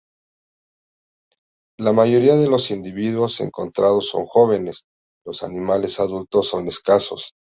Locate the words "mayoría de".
1.93-2.47